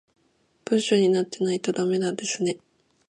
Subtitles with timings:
[0.65, 2.57] 文章になってないとダメなんですね